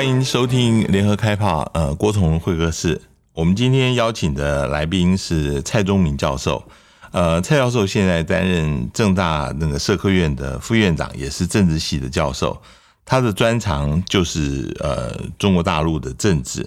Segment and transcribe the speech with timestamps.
[0.00, 2.98] 欢迎收听联合开炮，呃，郭崇会客室。
[3.34, 6.64] 我们今天邀请的来宾是蔡宗明教授，
[7.10, 12.62] 呃，蔡教授现在担任正大那个社科院的副院长，也是政治系的教授。
[13.04, 16.66] 他的专长就是呃中国大陆的政治。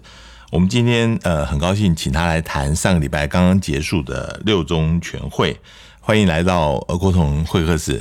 [0.52, 5.60] 我们今天呃很高兴请他来谈上个礼拜刚刚结束的六中全会。
[6.00, 8.00] 欢迎来到郭同会客室。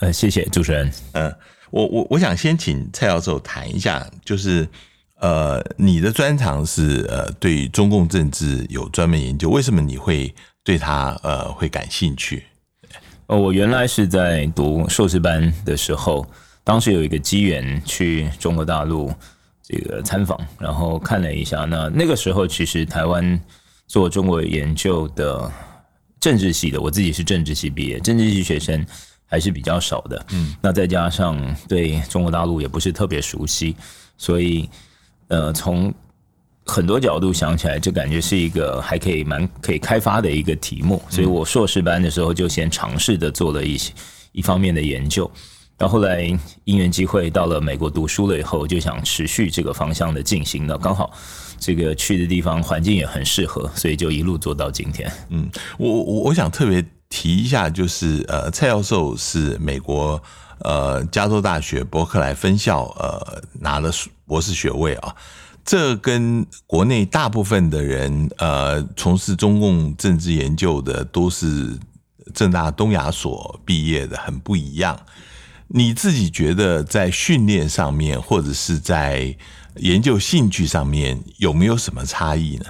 [0.00, 0.92] 呃，谢谢主持人。
[1.12, 1.32] 嗯，
[1.72, 4.68] 我我我想先请蔡教授谈一下，就是
[5.18, 12.44] 呃你的专长是呃对中共政治有专门研究，为什么你会对他呃会感兴趣？
[13.26, 16.24] 呃，我原来是在读硕士班的时候。
[16.64, 19.12] 当时有一个机缘去中国大陆
[19.64, 21.64] 这个参访，然后看了一下。
[21.64, 23.40] 那那个时候，其实台湾
[23.88, 25.50] 做中国研究的
[26.20, 28.86] 政治系的，我自己是政治系毕业，政治系学生
[29.32, 30.26] 还是比较少的。
[30.32, 33.74] 嗯，那再加上对中国大陆也不是特别熟悉，
[34.18, 34.68] 所以
[35.28, 35.92] 呃，从
[36.66, 41.02] 很多角度想起来，就感觉是一个还可以蛮可以开发的一个题目。
[41.08, 43.90] 所以我硕士班的时候就先尝试的做了一些
[44.32, 45.30] 一方面的研究。
[45.78, 46.22] 到后后来
[46.64, 50.66] 因缘机会到了美国读书了以后，就想持续这个方向的进行。
[50.66, 51.10] 那刚好
[51.58, 55.10] 这个去的地方环境也很适合，所以就一路做到今天。
[55.30, 60.20] 嗯，我我我想特别提一下，就是呃，蔡教授是美国
[60.60, 63.90] 呃加州大学伯克莱分校呃拿了
[64.24, 65.14] 博士学位啊，
[65.62, 71.78] 这跟国内大部分的人呃从事中共政治研究的都是
[72.32, 74.98] 正大东亚所毕业的，很不一样。
[75.68, 79.36] 你自己觉得在训练上面，或者是在
[79.76, 82.64] 研究兴趣上面，有没有什么差异呢？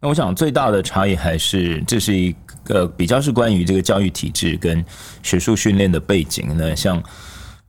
[0.00, 2.34] 那我想最大的差异还是这是一
[2.64, 4.84] 个比较是关于这个教育体制跟
[5.22, 6.54] 学术训练的背景。
[6.56, 7.02] 那像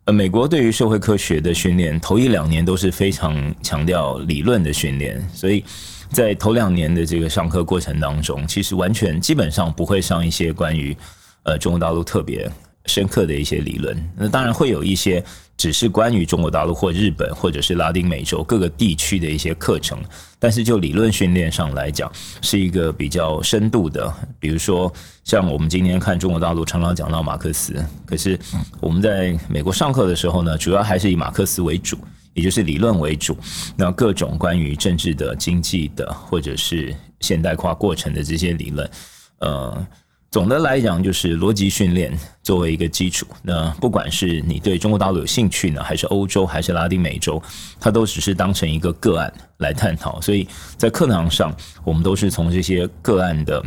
[0.05, 5.63] 呃美国对于社会科学的训练，头一两年都是非常强调理论的训练，所以
[6.09, 10.95] 在头两年的这个上课过程当中，其实完全基本上不会上一些关于
[11.43, 12.49] 呃中国大陆特别。
[12.87, 15.23] 深刻的一些理论，那当然会有一些
[15.61, 19.95] 只是关于中国大陆或日本或者是拉丁美洲各个地区的一些课程，
[20.39, 22.11] 但是就理论训练上来讲，
[22.41, 24.11] 是一个比较深度的。
[24.39, 24.91] 比如说，
[25.23, 27.75] 像我们今天看中国大陆常常讲到马克思，
[28.07, 28.39] 可是
[28.79, 31.95] 我们在美国上课的时候呢，主要还是以马克思为主，
[32.33, 33.37] 也就是理论为主。
[33.77, 38.89] 那各种关于政治的、经济的，或者是现代化过程的这些理论，
[39.37, 39.87] 呃。
[40.31, 43.27] 总的来讲，就是逻辑训练作为一个基础。
[43.43, 47.41] 那不管是你对中国大陆有兴趣呢，还是欧洲，还是拉丁美洲，
[47.81, 50.21] 它都只是当成一个个案来探讨。
[50.21, 50.47] 所以
[50.77, 51.53] 在课堂上，
[51.83, 53.61] 我们都是从这些个案的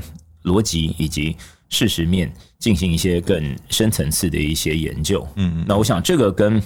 [0.45, 1.37] 逻辑以及
[1.69, 5.29] 事实面进行一些更深层次的一些研究。
[5.37, 6.63] 嗯，那我想这个跟。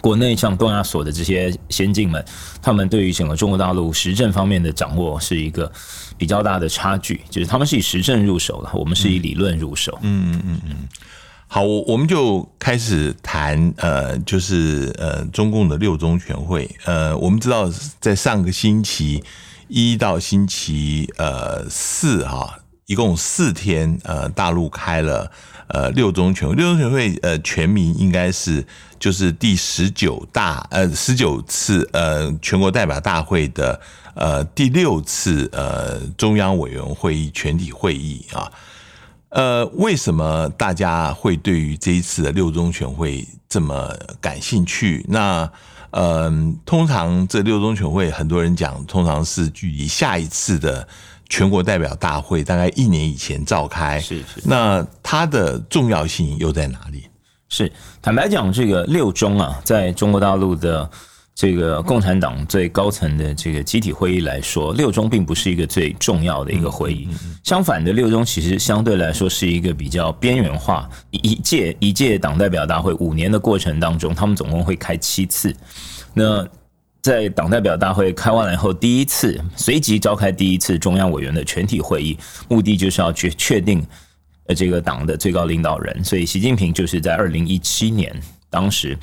[0.00, 2.22] 国内像东亚所的这些先进们，
[2.60, 5.70] 他们对于整个中国大陆实政方面的掌握是一个
[6.16, 9.98] 比较大的差距，就是他们是以实政入手的，我们是以理论入手。
[10.02, 10.76] 嗯嗯嗯嗯。
[11.46, 16.68] 好，我我们就开始谈呃，就是呃，中共的六中全会。
[16.84, 17.70] 呃，我们知道
[18.00, 19.22] 在上个星期
[19.68, 25.30] 一到星期呃四哈，一共四天，呃，大陆开了。
[25.66, 28.64] 呃，六中全会，六中全会，呃，全名应该是
[28.98, 33.80] 就是第十九大，呃，十九次呃全国代表大会的
[34.14, 38.50] 呃第六次呃中央委员会议全体会议啊。
[39.30, 45.04] 呃，为什么大家会对于这一次的六中全会这么感兴趣？
[45.08, 45.50] 那
[45.90, 50.86] 嗯，通常这六中全会很多人讲，通常是距离下一次的。
[51.26, 54.42] 全国代表大会大概一年以前召开，是是。
[54.44, 57.08] 那它的重要性又在哪里？
[57.48, 60.88] 是坦白讲，这个六中啊，在中国大陆的
[61.34, 67.08] 这个共产党最高层的这个集体会议来说，六中并不是一个最重要的一个会议。
[67.42, 70.88] 相反的，六中其实相对来说是一个比较边缘化。
[71.10, 75.52] 一届一届党代表大会五年的过程当中，他们总共会开七次。
[76.12, 76.46] 那
[77.02, 82.16] 在党代表大会开完了以后，第一次随即召开第一次中央委员的全体会议，
[82.48, 83.84] 目的就是要确确定
[84.46, 86.04] 呃这个党的最高领导人。
[86.04, 88.14] 所以习近平就是在二零一七年
[88.54, 88.96] 当时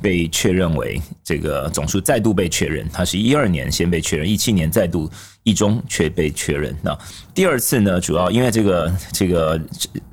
[0.00, 5.10] 被确认为这个总数再度被确认，它是一二年先被确认，一七年再度
[5.42, 6.74] 一中却被确认。
[6.82, 6.98] 那
[7.34, 9.60] 第二次呢，主要因为这个这个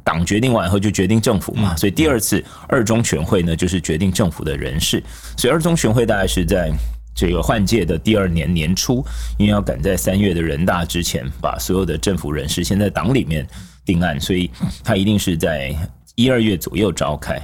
[0.03, 5.01] 党决定完以后就决定政府嘛，所以第二次二中全会呢就是决定政府的人事。
[5.37, 6.69] 所以二中全会大概是在。
[7.13, 9.05] 这个换届的第二年年初，
[9.37, 13.45] 因为要赶在三月的人大之前把所有的政府人士先在党里面
[13.85, 14.49] 定案，所以
[14.81, 15.75] 他一定是在
[16.15, 17.37] 一二月左右召开。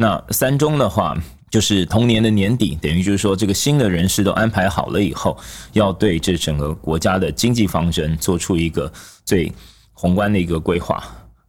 [0.00, 1.14] 那三中的话，
[1.50, 5.36] 就是同年的年底，等于就是说这个新的人事都安排好了以后，
[5.74, 8.90] 要对这整个国家的经济方针做出一个
[9.26, 9.52] 最
[9.92, 11.04] 宏观的一个规划。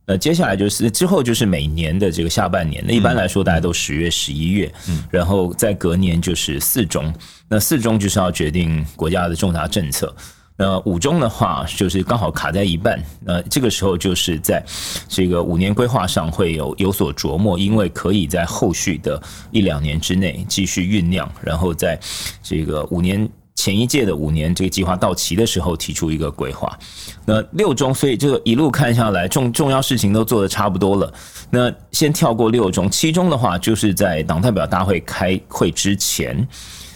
[0.06, 7.14] 那接下来就是之后就是每年的这个下半年，那一般来说大家都十月、十一月，嗯然后在隔年就是四中，
[7.48, 10.14] 那四中就是要决定国家的重大政策。
[10.58, 13.02] 那五中的话，就是刚好卡在一半。
[13.26, 14.64] 那这个时候就是在
[15.08, 19.20] 这个五年规划上会有有所琢磨，因为可以在后续的
[19.50, 22.00] 一两年之内继续酝酿，然后在
[22.44, 26.78] 这个五年前一届的五年这个计划到期的时候提出一个规划。
[27.26, 31.12] 那六中，所以这个一路看下来，重重要事情都做的差不多了。
[31.50, 36.48] 那先跳过六中，七中的话，就是在党代表大会开会之前。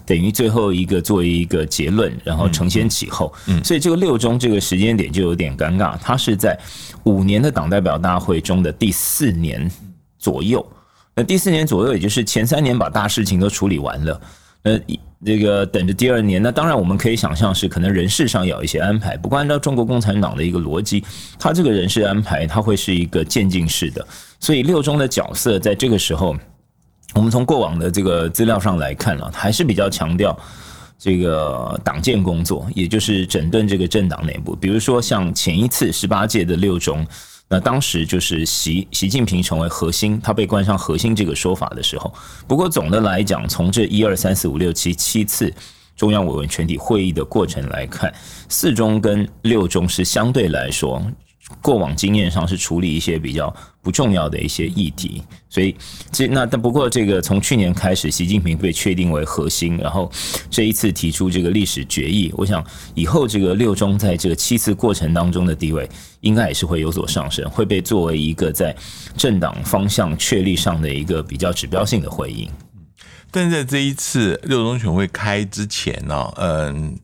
[0.05, 5.97] 等于最后一个作为一个结论，然后承先启后，嗯所以这个六中这个时间点就有点尴尬。
[6.01, 6.57] 它是在
[7.03, 9.69] 五年的党代表大会中的第四年
[10.19, 10.65] 左右，
[11.15, 14.21] 那第四年左右，也就是前三年把大事情都处理完了，
[14.63, 14.79] 那
[15.25, 19.17] 这个等着第二年，那当然我们可以想象是可能人事上有一些安排。
[19.17, 21.03] 不过按照中国共产党的一个逻辑，
[21.39, 24.05] 它这个人事安排它会是一个渐进式的，
[24.39, 26.35] 所以六中的角色在这个时候。
[27.15, 30.37] 我们从过往的这个资料上来看了，还是比较强调
[30.99, 34.53] 这个党建工作，也就是整顿这个政党内部。
[34.53, 37.07] 比如说，像前一次十八届的六中，
[37.47, 42.13] 那当时就是习习近平成为核心，他被冠上核心这个说法的时候。
[42.47, 45.51] 不过总的来讲，从这一二三四五六七七次
[45.95, 48.13] 中央委员全体会议的过程来看，
[48.49, 51.01] 四中跟六中是相对来说。
[51.61, 55.75] 过往经验上是处理一些比较不重要的一些议题，所以
[56.11, 60.11] 这那但不过这个从去年开始，习近平被确定为核心，然后
[60.49, 62.65] 这一次提出这个历史决议，我想
[62.95, 65.87] 以后这个六中在这个七次过程当中的地位，
[66.21, 68.75] 应该也是会有所上升，会被作为一个在
[69.15, 72.49] 政党方向确立上的一个比较指标性的回应。
[73.29, 76.97] 但在这一次六中全会开之前呢，嗯。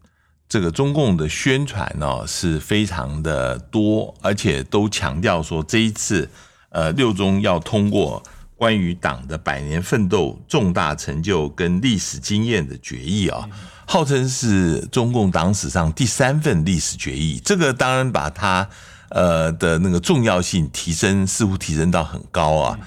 [0.51, 6.30] 这个中共的宣传呢是非常的多，而且都强调说这一次，
[6.71, 8.21] 呃，六中要通过
[8.57, 13.48] 关于党的百年奋斗、重大成就跟历史经验的决议啊，
[13.86, 17.39] 号称是中共党史上第三份历史决议。
[17.42, 18.68] 这个当然把它
[19.07, 22.77] 呃的那个重要性提升，似乎提升到很高啊。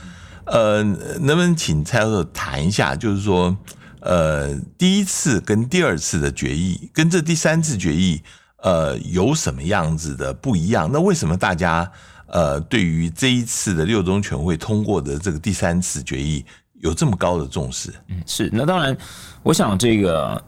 [0.44, 3.56] 呃，能不能请蔡教授谈一下，就是说？
[4.04, 8.20] 呃，第一次跟第二次的决议，跟这第三次决议，
[8.58, 10.90] 呃，有什么样子的不一样？
[10.92, 11.90] 那为什么大家
[12.26, 16.44] 呃，对于这一次的六中全会通过的这个第三次决议
[16.80, 17.94] 有这么高的重视？
[18.08, 18.50] 嗯，是。
[18.52, 18.94] 那当然，
[19.42, 20.38] 我想这个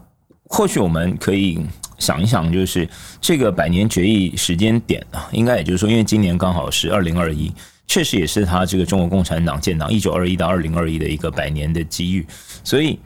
[0.44, 1.58] 或许我们可以
[1.96, 2.86] 想一想，就是
[3.22, 7.50] 这个百年决议时间点啊，应该也就是说，因为今年刚好是二零二一，
[7.86, 12.26] 确实也是他这个中国共产党建党一九二一到二零二一的一个百年的机遇，
[12.62, 12.98] 所以。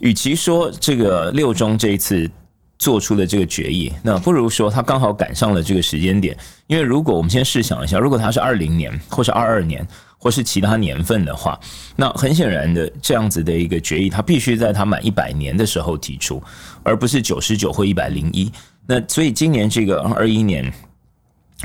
[0.00, 2.30] 与其说这个六中这一次
[2.78, 6.36] 做出的这个决议，那不如说他刚好赶上了这个时间点。
[6.66, 9.86] 因为如果我们先试想一下，如果他是二零年，或是二二年，
[10.18, 11.58] 或是其他年份的话，
[11.96, 16.42] 那很显然的这样子的一个决议，他必须在他满一百年的时候提出，
[16.82, 18.52] 而不是九十九或一百零一。
[18.86, 20.70] 那所以今年这个二一年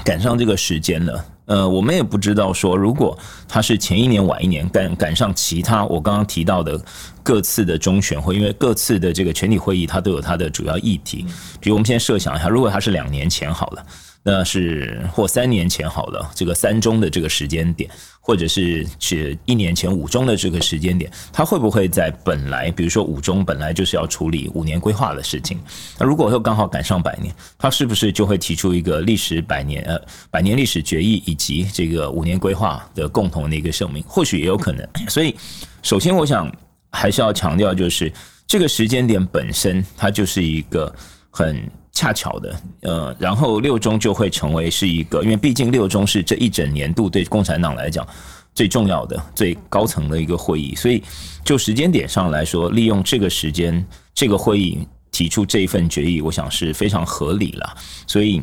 [0.05, 1.25] 赶上这个时间了。
[1.51, 6.81] 呃，我们也不知道说，如果他是前一年晚一年赶赶上其他我刚刚提到的
[7.21, 11.25] 各次的中选会，因为各次的这个全体会议它都有它的主要议题。
[11.59, 13.85] 比如我们先设想一下，如果他是两年前好了。
[14.23, 25.59] 那是或三年前好了，这个三中的这个时间点，或者是是一年前五中的这个时间点，他会不会在本来，比如说五中本来就是要处理五年规划的事情，
[25.97, 29.99] 那如果说刚好赶上百年，他是不是就会提出一个历史百年呃
[30.29, 34.03] 百年历史决议以及这个五年规划的共同的一个声明？
[34.07, 34.87] 或许也有可能。
[35.09, 35.35] 所以，
[35.81, 36.53] 首先我想
[36.91, 38.13] 还是要强调，就是
[38.45, 40.93] 这个时间点本身，它就是一个
[41.31, 41.67] 很。
[41.93, 48.07] 恰巧的，呃，然后六中就会成为是一个，因为毕竟六中是这一整年度对共产党来讲
[48.55, 51.03] 最重要的、最高层的一个会议，所以
[51.43, 53.85] 就时间点上来说，利用这个时间，
[54.15, 54.79] 这个会议
[55.11, 57.75] 提出这一份决议，我想是非常合理了。
[58.07, 58.41] 所以，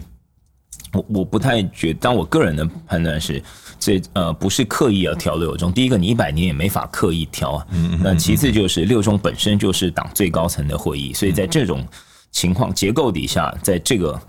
[0.92, 3.42] 我我不太觉，但我个人的判断是，
[3.80, 5.72] 这呃不是刻意要挑六中。
[5.72, 7.66] 第一个，你一百年也没法刻意挑啊。
[8.04, 11.82] 那其次就是六中本身就是党最高层的会议，所以在这种。
[12.30, 14.20] 情况结构底下，在这个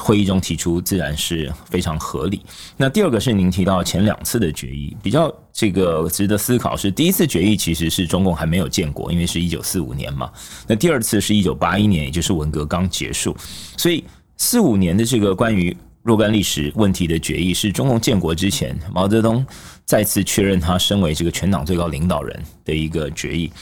[0.00, 2.40] 会议中提出，自然是非常合理。
[2.76, 10.30] 那第二个是您提到前两次的决议，比较这个值得思考是，第一次决议其实是中共还没有建国，因为是一九四五年嘛。
[10.66, 13.36] 那第二次是一九八一年，也就是文革刚结束，
[13.76, 14.02] 所以
[14.38, 19.44] 四五年的这个关于若干历史问题的决议，是中共建国之前毛泽东
[19.84, 23.52] 再次确认他身为这个全党最高领导人的一个决议。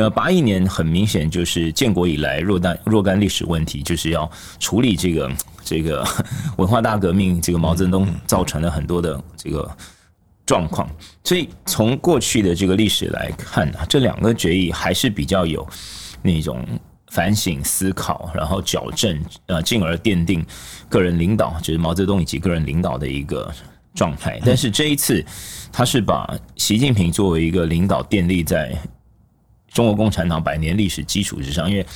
[0.00, 5.28] 那八一年很明显就是建国以来若干若干历史问题，就是要处理这个
[5.64, 6.06] 这个
[6.56, 9.68] 文化大革命，这个毛泽东造成了很多的这个
[10.46, 10.88] 状况。
[11.24, 15.66] 所以从过去的这个历史来看啊，这两个决议还是比较有
[16.22, 16.64] 那种
[17.10, 20.46] 反省思考，然后矫正，呃，进而奠定
[20.88, 23.52] 个人领导，就是毛泽东以及个人领导的一个
[23.96, 24.40] 状态。
[24.46, 25.26] 但是这一次，
[25.72, 28.72] 他是把习近平作为一个领导奠立在。
[29.72, 31.86] 中国共产党百年历史基础之上，因为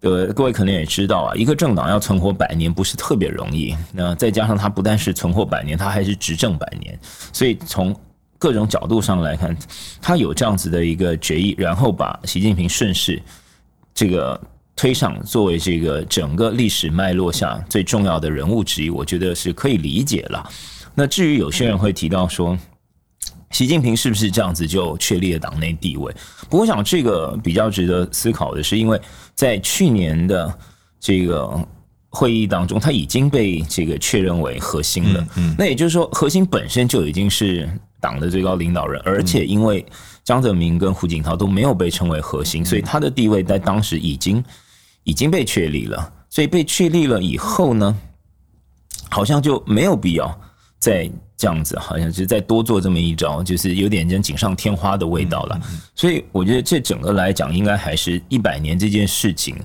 [0.00, 3.74] 呃，各位可能也知道啊，一个政党要存活百年不是特别容易。
[3.92, 6.98] 那再加上它不但是存活百年，它还是执政百年。
[7.32, 7.94] 所以从
[8.38, 9.56] 各种角度上来看，
[10.02, 13.22] 它有这样子的一个决议，然后把习近平顺势
[13.94, 14.38] 这个
[14.76, 20.50] 推上作为这个整个历史脉络下最重要的人物之一，我觉得是可以理解了。
[20.94, 22.58] 那至于有些人会提到说。
[23.54, 26.12] 习近平是不是这样子就确立了党内地位？
[26.50, 29.00] 不过，我想这个比较值得思考的是，因为
[29.32, 30.52] 在去年的
[30.98, 31.64] 这个
[32.08, 35.24] 会议当中，他已经被这个确认为核心了。
[35.36, 37.70] 嗯，那也就是说，核心本身就已经是
[38.00, 39.86] 党的最高领导人，而且因为
[40.24, 44.42] 张泽民跟胡锦涛都没有被称为核心，所以他的地位在当时已经
[45.04, 46.12] 已经被确立了。
[46.28, 47.96] 所以被确立了以后呢，
[49.10, 50.40] 好像就没有必要
[50.84, 51.10] 再。
[51.36, 55.60] 这样子好像是再多做这么一招，就是有点像锦上添花的味道了。
[55.94, 59.56] 所以我觉得这整个来讲，应该还是一百年这件事情。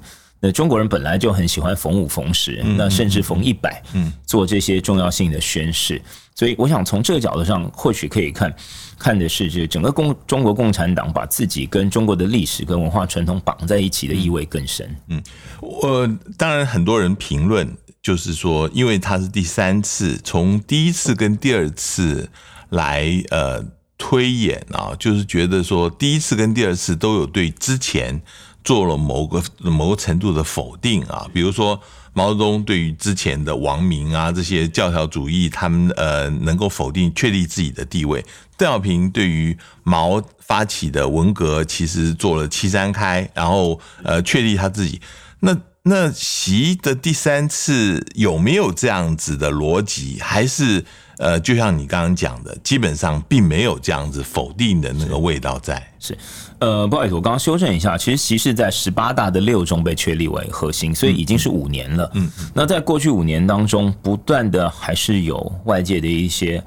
[0.41, 6.01] 那中国人本来就很喜欢逢五逢十，那甚至逢一百，嗯，做这些重要性的宣誓。
[6.33, 8.53] 所以我想从这个角度上，或许可以看
[8.97, 14.93] 看的是，这整个共中国共产党把自己跟中国的历史跟文化传统绑在一起的意味更深。
[15.07, 15.21] 嗯，
[15.61, 17.71] 我当然很多人评论。
[18.01, 22.29] 就是说，因为他是第三次，从第一次跟第二次
[22.69, 23.61] 来呃
[23.97, 28.21] 推演啊，就是觉得说第一次跟第二次都有对之前
[28.63, 31.77] 做了某个某个程度的否定啊，比如说
[32.13, 38.21] 毛泽东对于之前的王明啊这些教条主义，他们呃能够否定确立自己的地位；
[38.57, 45.01] 邓小平对于毛发起的文革，其实做了七三开，然后呃确立他自己
[45.41, 45.55] 那。
[45.83, 50.19] 那习的第三次有没有这样子的逻辑？
[50.19, 50.83] 还是
[51.17, 55.81] 呃，就像你刚刚讲的，基本上并没有这样子否定的那个味道在。
[55.97, 56.17] 是，
[56.59, 62.11] 呃，不好意思，我刚刚修正一下，其实习是在十八大的六中被确立为核心，所以已经是五年了。
[62.13, 66.61] 嗯，那在过去五年当中，不断的还是有外界的一些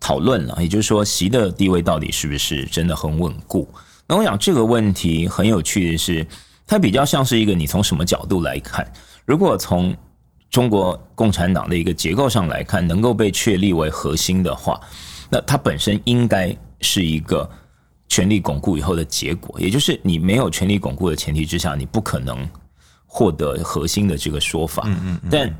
[0.00, 3.72] 讨论了，也就是说，习的地位到底是不是真的很稳固？
[4.08, 6.26] 那我想这个问题很有趣的是。
[6.68, 8.86] 它比较像是一个，你从什么角度来看？
[9.24, 9.96] 如果从
[10.50, 14.78] 中国共产党的一个结构上来看，能够被确立为核心的话，
[15.30, 17.48] 那它本身应该是一个
[18.06, 19.58] 权力巩固以后的结果。
[19.58, 22.46] 也就是你没有权力巩固的前提之下，你不可能
[23.06, 24.82] 获得核心的这个说法。
[24.86, 25.28] 嗯嗯。
[25.30, 25.52] 但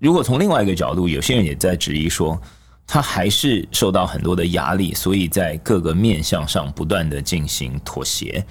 [0.00, 2.36] 如果从另外一个角度，有些人也在质疑说。
[2.86, 8.44] 他还是受到很多的压力，所以在各个面向上不断的进行妥协。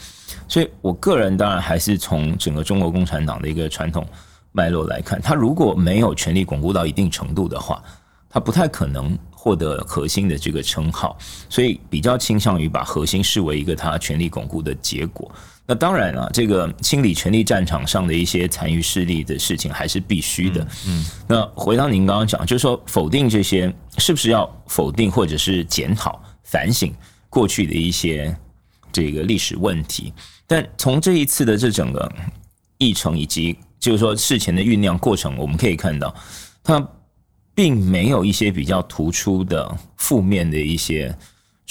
[0.47, 4.07] 所以我个人当然还是从整个中国共产党的一个传统
[4.51, 7.83] 脉络来看，他如果没有权力巩固到一定程度的话，
[8.29, 11.17] 他不太可能获得核心的这个称号。
[11.49, 15.31] 所以比较倾向于把核心视为一个他权力巩固的结果。
[15.71, 20.67] 那当然了，这个清理权力战场上的一些残余势力的事情还是必须的。
[20.85, 26.93] 嗯，那回到您刚刚讲，就是说否定这些，是不是要否定或者是检讨、反省
[27.29, 28.35] 过去的一些
[28.91, 30.11] 这个历史问题？
[30.45, 32.11] 但从这一次的这整个
[32.77, 36.13] 议程以及就是说事前的酝酿过程，我们可以看到，
[36.61, 36.85] 它
[37.55, 41.15] 并没有一些比较突出的负面的一些。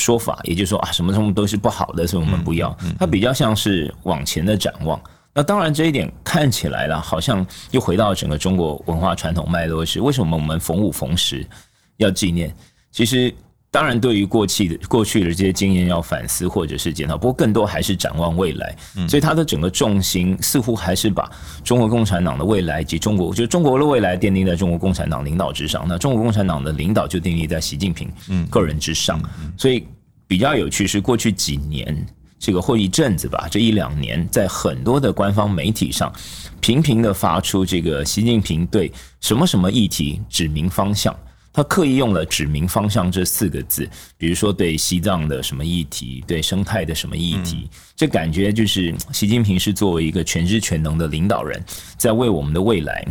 [0.00, 2.76] 说法，也就是说啊，什么什么都是不好的，所以我们不要。
[2.99, 5.00] 它比较像是往前的展望。
[5.35, 11.47] 那当然，这一点看起来了，好像又回到整个中国文化传统脉络是为什么我们逢五逢十
[11.99, 12.52] 要纪念？
[12.90, 13.33] 其实，
[13.70, 18.76] 当然对于过去的过去的这些经验要反思或者是检讨，不过更多还是展望未来。
[19.08, 21.30] 所以，它的整个重心似乎还是把
[21.62, 25.84] 中国共产党的未来及中国，就中国的未来奠定在中国共产党领导之上。
[25.88, 28.10] 那中国共产党的领导就定立在习近平
[28.48, 29.22] 个人之上。
[29.56, 29.86] 所以。
[30.30, 32.06] 比较有趣是过去几年
[32.38, 36.08] 这个或一阵子吧，这一两年在很多的官方媒体上
[36.60, 41.12] 频频的发出这个习近平对什么什么议题指明方向，
[41.52, 51.62] 他刻意用了指明方向这四个字，比如说对西藏的什么议题，对生态的什么议题，这感觉就是习近平是作为一个全知全能的领导人，
[51.97, 53.07] 在为我们的未来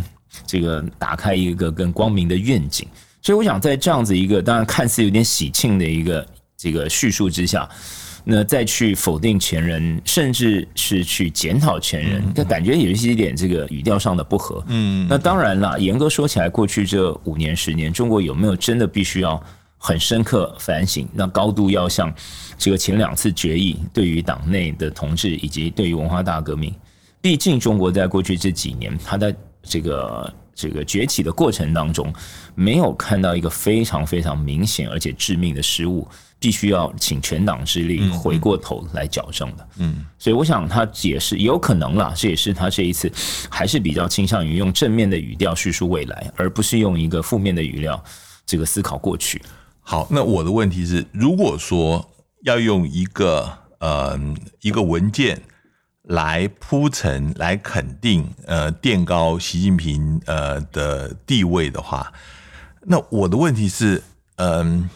[0.45, 2.87] 这个打开一个更光明的愿景。
[3.21, 6.25] 所以我想在这样子一个当然看似有点喜庆的一个。
[6.61, 7.69] 这个叙述之下，
[8.31, 14.63] 那再去否定前人，甚至是去检讨前人，那感觉有一些点这个语调上的不合。
[14.67, 19.41] 嗯，那当然了，严格说起来，过去这五年十年，中国有没有真的必须要
[19.79, 21.07] 很深刻反省？
[21.11, 22.13] 那高度要向
[22.57, 26.71] 这个前两次决议对于党内的同志以及对于文化大革命，
[27.19, 30.31] 毕竟中国在过去这几年，它在这个。
[30.61, 32.13] 这个崛起的过程当中，
[32.53, 36.05] 没有看到一个非常非常明显而且致命的失误，
[36.39, 39.67] 必须要请全党之力回过头来矫正的。
[39.77, 43.11] 嗯，所以我想他解释也是有可能啦，这也是他这一次
[43.49, 48.03] 还是比较倾向于用正面的语调叙述未来，而不是用一个负面的语料
[48.45, 49.41] 这个思考过去。
[49.81, 52.09] 好，那我的问题是，如果说
[52.43, 54.19] 要用一个呃
[54.61, 55.41] 一个文件。
[56.03, 62.11] 来铺陈、来肯定、呃垫高习近平呃的地位的话，
[62.87, 64.01] 那我的问题是，
[64.37, 64.89] 嗯，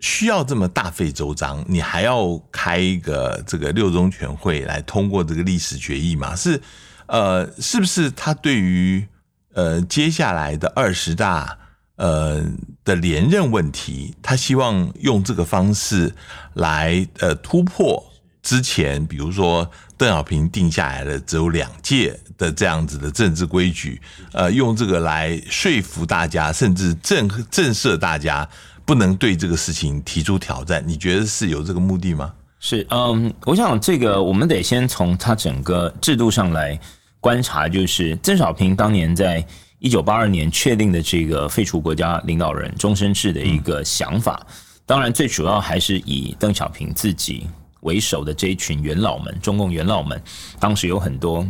[0.00, 6.34] 需要这么大费周章，你还要开一个这个六中全会来通过这个历史决议吗？
[6.34, 6.60] 是，
[7.06, 9.06] 呃，是不是他对于
[9.52, 11.58] 呃接下来的二十大
[11.96, 12.42] 呃
[12.82, 16.14] 的连任问题，他希望用这个方式
[16.54, 18.06] 来呃突破？
[18.42, 24.00] 之前，比如说邓小平定下来的只有两届的这样子的政治规矩，
[24.32, 28.48] 呃，用这个来说服大家，甚至震震慑大家，
[28.90, 30.82] 不能对这个事情提出挑战。
[30.84, 32.34] 你觉得是有这个目的吗？
[32.58, 36.76] 是，嗯，我想这个我们得先从他整个制度上来
[37.20, 39.46] 观察，就是邓小平当年在
[39.78, 44.44] 一九八二年确定的这个废除国家领导人终身制的一个想法，
[44.84, 47.46] 当然最主要还是以邓小平自己。
[47.82, 50.20] 为首的这一群元老们，中共元老们，
[50.58, 51.46] 当时有很多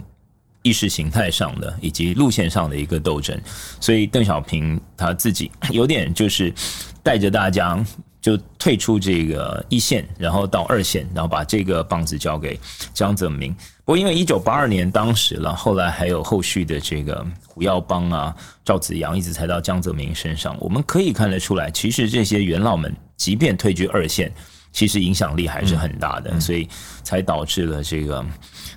[0.63, 3.39] 意识形态上的以及路线上的一个斗争，
[3.81, 6.53] 所以邓小平他自己 有点就是
[7.03, 7.83] 带着大家
[8.21, 12.59] 就退出这个一线，然后到二线，然后把这个棒子交给
[12.93, 13.53] 江泽民。
[13.85, 24.31] 不过因为一九八二年当时了，后来还有后续的这个胡耀邦啊、赵子阳，一直才到江泽民身上，我们可以看得出来，其实这些元老们即便退居二线。
[24.73, 26.69] 其实影响力还是很大的，所以
[27.03, 28.25] 才导致了这个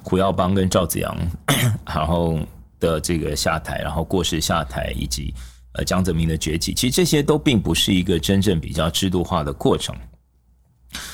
[0.03, 1.17] 胡耀邦跟赵子阳，
[1.87, 2.39] 然后
[2.79, 5.33] 的这个下台，然后过世下台，以及
[5.73, 6.73] 呃江泽民的崛起。
[6.73, 9.95] 其实这些都并不是一个真正比较制度化的过程。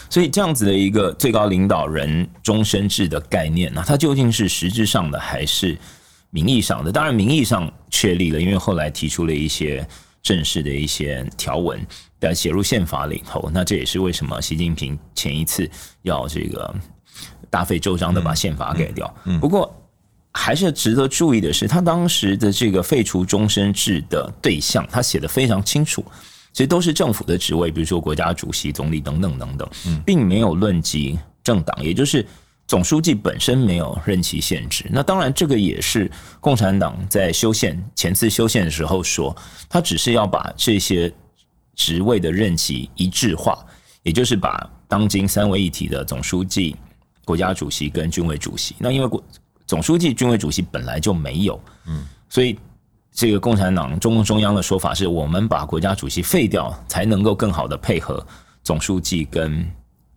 [0.10, 5.78] 所以这样子的一个最高领导人终身制的概念呢，它究竟是实质上的还是
[6.32, 6.91] 名义上的？
[6.91, 9.88] 当然名义上确立了，因为后来提出了一些
[10.21, 11.80] 正式的一些条文。
[12.21, 15.69] 但写入宪法里头，那这也是为什么习近平前一次
[16.02, 16.75] 要这个
[17.50, 19.14] 大费周章的把宪法改掉。
[19.40, 19.74] 不过，
[20.34, 26.04] 还是值得注意的是，他当时的这个废除终身制的对象，他写的非常清楚，
[26.54, 29.70] 其实都是政府的职位，比如说国家主席、总理等等等等，
[30.06, 32.26] 并没有论及政党，也就是
[32.68, 34.86] 总书记本身没有任期限制。
[34.92, 36.10] 那当然，这个也是
[36.40, 39.36] 共产党在修宪前次修宪的时候说，
[39.68, 41.14] 他只是要把这些。
[41.76, 43.58] 职位的任期一致化，
[44.04, 46.76] 也就是把当今三位一体的总书记、
[47.30, 48.76] 国家主席跟军委主席。
[48.80, 49.24] 那因为国
[49.68, 52.58] 总书记、军委主席本来就没有，嗯，所以
[53.13, 58.26] 这个共产党中共中央的说法是我们把国家主席废掉，才能够更好的配合
[58.63, 59.63] 总书记跟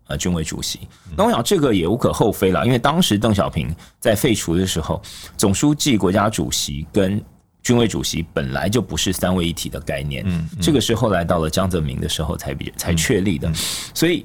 [0.07, 0.81] 呃军委主席。
[1.15, 5.03] 那我想这个也无可厚非了，因为当时邓小平在废除的时候，
[5.37, 7.23] 总书记、国家主席跟
[7.63, 13.53] 军委主席本来就不是三位一体的概念，嗯，这个是后来到了江泽民的时候才比才确立的，
[13.93, 14.25] 所以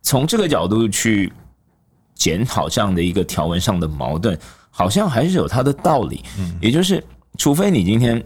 [0.00, 1.30] 从这个角度去
[2.14, 4.38] 检讨这样的一个条文上的矛盾，
[4.70, 7.02] 好像还是有它的道理，嗯，也就是
[7.38, 8.22] 除非你今天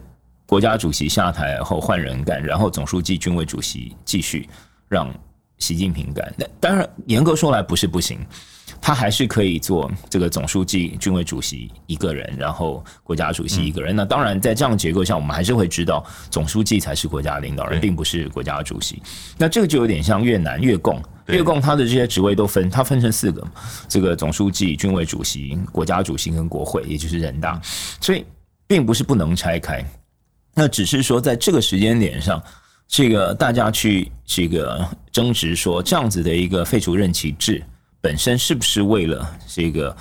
[0.46, 4.48] 国家主席下台后换人干，然后总书记、军委主席继续
[4.88, 5.12] 让
[5.58, 8.18] 习近平干，那当然严格说来不是不行。
[8.80, 13.96] 他还是可以做这个总书记、军委主席一个人，然后国家主席一个人。
[13.96, 19.02] 那当然，在这样结构下，我们还是会知道总书记才是国家领导人，并不是国家主席。
[19.36, 23.46] 那这个就有点像越南越共，越共他的这些职位都分，他分成四个：
[23.88, 27.60] 这个总书记、军委主席、国家主席跟国会，也就是人大。
[28.00, 28.24] 所以
[28.66, 29.84] 并不是不能拆开，
[30.54, 32.42] 那只是说在这个时间点上，
[32.86, 37.62] 这个大家去这个争执说这样子的一个废除任期制。
[38.00, 39.94] 本身是不是为了这个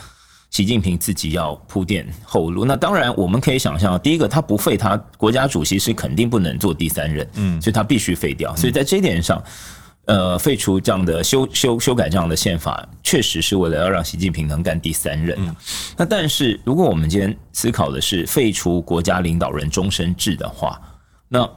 [0.51, 2.63] 习近平自己要铺垫后路？
[2.63, 8.55] 那当然，我们可以想象，第一个，他不废，他国家主席是肯定不能做第三任，嗯，所以他必须废掉。
[8.55, 9.43] 所以在这一点上，
[10.07, 15.37] 呃，废除这样的修修修改这样的宪法，确实是为了要让习近平能干第三任。
[15.95, 20.81] 那但是，如果我们今天思考的是废除国家领导人终身制的话，
[21.29, 21.47] 那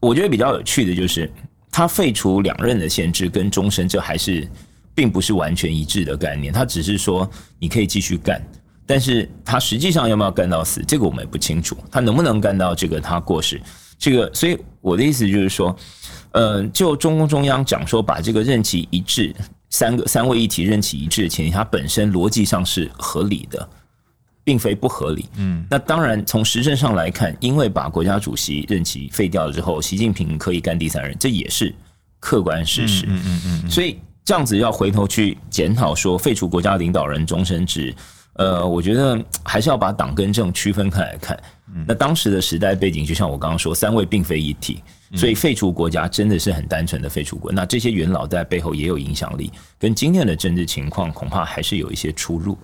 [0.00, 1.30] 我觉得比较有趣的就是。
[1.70, 4.48] 他废除两任的限制跟终身，这还是
[4.94, 6.52] 并不是完全一致的概念。
[6.52, 8.42] 他只是说你可以继续干，
[8.84, 11.76] 但是他实际上要不要干到死，这个我们也不清楚。
[11.88, 13.60] 他能不能干到这个他过世？
[13.96, 15.76] 这个，所以我的意思就是说，
[16.32, 19.34] 呃，就中共中央讲说把这个任期一致，
[19.70, 23.68] 三个三位一体任期一致的前提，它本身逻辑上是合理的。
[24.44, 31.74] 并非不合理，嗯，那当然从实证上来看，因为把国家主席任期废掉了之后，习近平可以干第三任，这也是
[32.18, 37.94] 客观事实，嗯嗯嗯，所以这样子要回头去检讨说废除国家领导人终身制，
[38.36, 41.38] 呃，我觉得还是要把党跟政区分开来看。
[41.86, 44.82] 那当时的时代背景，就像我刚刚说，三位并非一体，
[45.14, 47.52] 所以废除国家真的是很单纯的废除国。
[47.52, 52.58] 那这些元老在背后也有影响力，跟今天的政治情况恐怕还是有一些出入。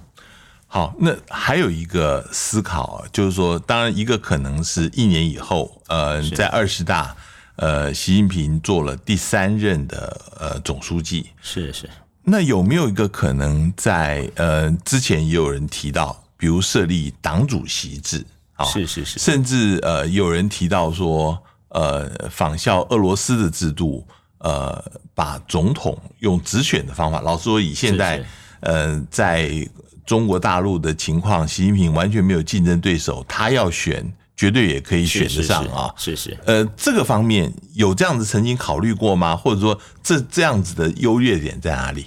[0.66, 7.14] 好，那还有一个思考，就是说，当然一个可能是一年以后，呃，在二十大，
[7.56, 11.88] 呃，习近平做了第三任的呃总书记，是是。
[12.24, 21.38] 那有没有一个可能，在呃之前也有人提到，比如设立党主席制啊，是是是，甚至呃有人提到说，
[21.68, 24.06] 呃，仿效俄罗斯的制度，
[24.38, 27.20] 呃，把总统用直选的方法。
[27.20, 28.24] 老实说，以现在
[28.60, 29.68] 呃在。
[30.06, 35.90] 中国大陆的情况，习近平完全没有竞争对手，他要选绝对也可以选得上啊！
[35.96, 39.34] 是是，呃，这个方面有这样子曾经考虑过吗？
[39.34, 42.04] 或者说，这这样子的优越点在哪里？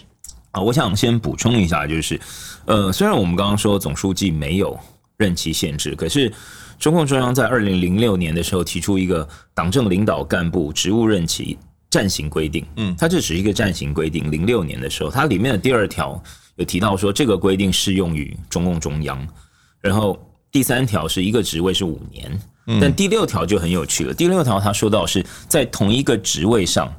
[0.52, 2.22] 啊，我想先补充一下，就是，
[2.66, 4.80] 呃，虽然我们刚刚说总书记没有
[5.18, 6.32] 任期限制，可是
[6.80, 11.58] 中共中央在二零零六年的时候提出一个党政领导干部职务任期
[11.90, 14.32] 暂行规定，嗯，它这只是一个暂行规定。
[14.32, 16.22] 零六年的时候，它里面的第二条。
[16.58, 19.28] 有提到说这个规定适用于中共中央，
[19.80, 20.20] 然后
[20.52, 22.42] 第三条是一个职位是五年，
[22.82, 24.12] 但第六条就很有趣了。
[24.12, 26.92] 第六条他说到是在同一个职位上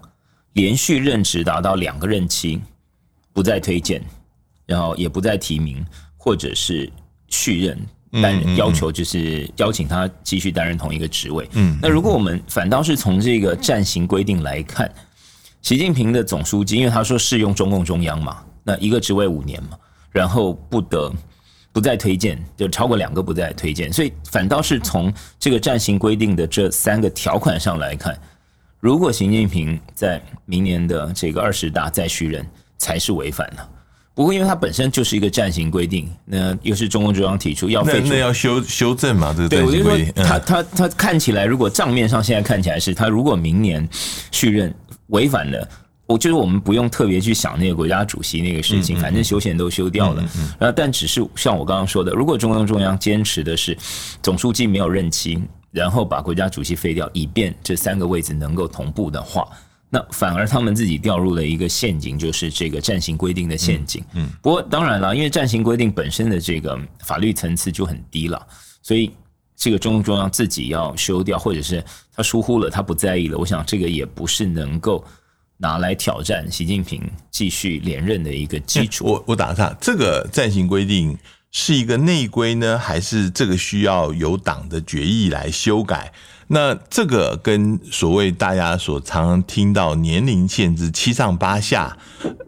[0.53, 2.61] 连续任职达到两个任期，
[3.33, 4.01] 不再推荐，
[4.65, 5.85] 然后也不再提名
[6.17, 6.89] 或者是
[7.27, 7.77] 续任
[8.11, 11.49] 担任，要求就是邀请他继续担任同一个职位。
[11.53, 14.91] 嗯，那如果我们反倒是从这个暂行规定来看，
[15.63, 18.39] 习近平的总书记，因为他说适用中共中央嘛。
[18.65, 19.79] 那一个职位五年嘛，
[20.11, 21.11] 然后不得
[21.73, 28.19] 不再推荐，就超过两个不再推荐，所以反倒是从这个暂行规定的这三个条款上来看，
[28.79, 33.69] 如果习近平在明年的这个二十大再续任，才是违反了。
[34.19, 39.33] 不过因为它本身就是一个暂行规定，那又是中共中央提出要废除，那要修修正嘛？
[39.33, 43.89] 这个对，我就说他他他看起来，如果账面上现在看起来是他如果明年
[44.33, 44.75] 续任
[45.11, 45.69] 违反了。
[46.05, 50.25] 我就是我们不用特别去想那个国家主席那个事情，反正休闲都休掉了。
[50.59, 53.77] 然后，但只是像我刚刚说的，如果中共中央坚持的是
[54.23, 55.39] 总书记没有任期，
[55.71, 59.47] 然后把国家主席废掉，以便这三个位置能够同步的话，
[59.91, 64.05] 那反而他们自己掉入了一个陷阱，就是这个暂行规定的陷阱。
[64.15, 68.47] 嗯，不过当然了，因为暂行规定本身的这个法律层次就很低了，
[68.83, 69.11] 所以
[69.57, 71.83] 这个中共中央自己要修掉，或者是
[72.15, 75.05] 他疏忽了，他不在意了，我想这个也不是能够。
[75.61, 79.05] 拿来挑战习近平继续连任的一个基础。
[79.05, 81.19] 我我打岔，这个暂行规定
[81.51, 86.13] 是一个内规呢，还是这个需要由党的决议来修改？
[86.51, 91.95] 那这个跟所谓大家所常常听到年龄限制七上八下，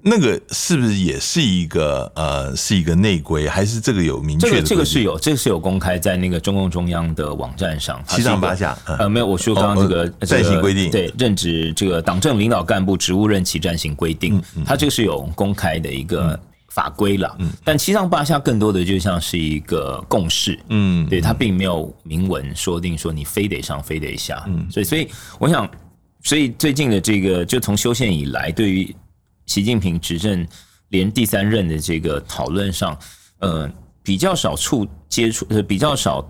[0.03, 4.57] 那个是不是也是一个呃是一个内规，还是这个有明确的？
[4.57, 8.03] 这个这个是有，这个是有公开在那个中共中央的网站上。
[8.09, 16.41] 七上八下，呃，没有，我说刚刚这个暂行规定，对，任职这个党政领导干部职务任期暂行规定，它这个是有公开的一个。
[16.71, 25.69] 法规了，嗯，但七上八下更多的就像是一个共识，嗯，对，它并没有明文说定说你非得上非得下，嗯，所以所以我想，
[26.23, 28.97] 所以最近的这个就从修宪以来，对于
[29.47, 30.47] 习近平执政
[30.89, 32.97] 连第三任的这个讨论上，
[33.41, 33.71] 呃，
[34.03, 36.25] 比较少触接触，呃，比较少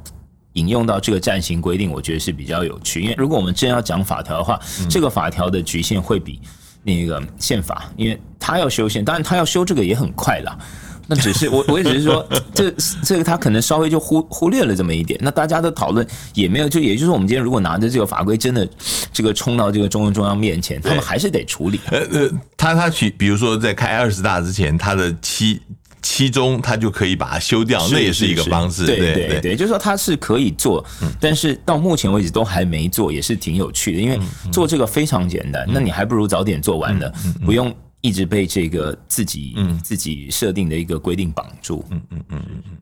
[0.55, 6.41] 引用到这个暂行规定，我觉得是比较有趣，因为如果我们真要讲法条的话，这个法条的局限会比。
[6.83, 8.19] 那个宪法，因为
[8.51, 10.59] 他要修宪，当然他要修这个也很快了。
[11.07, 12.73] 那只是我，我也只是说， 这
[13.05, 15.19] 这个他可能稍微就忽忽略了这么一点。
[15.23, 18.69] 那大家的讨论也没有，就也就是我们今天如果拿着这个法规，真的
[19.13, 21.81] 这个冲到这个中共中央面前，他们还是得处理。
[21.91, 25.61] 呃呃，他他去，比如说在开二十大之前，他的期。
[26.03, 28.87] 期中他就可以把它修掉，那也是一个方式。
[28.87, 30.83] 对对对，就是说他是可以做，
[31.21, 34.01] 但是到目前为止都还没做，也是挺有趣的。
[34.01, 34.19] 因为
[34.51, 37.13] 做这个非常简单，那你还不如早点做完了，
[37.45, 41.85] 不用一直被这个自己自己设定的一个规定绑住。
[41.91, 42.79] 嗯嗯嗯嗯嗯。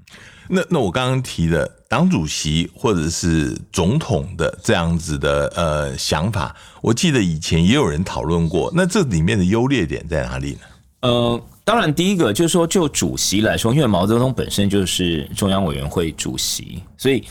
[0.51, 8.73] 那那我刚刚提的党主席或者是总统的这样子的呃想法，我记得以前也有人讨论过。
[8.75, 10.61] 那这里面的优劣点在哪里呢？
[11.01, 17.23] 呃，当然第一个就是说，就主席来说，因为毛泽东本身就是中央委员会主席，所以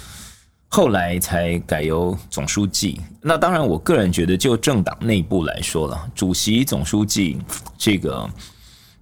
[0.67, 3.01] 后来才改由总书记。
[3.21, 7.37] 那当然，我个人觉得，就政党内部来说了，主席、总书记
[7.77, 8.29] 这个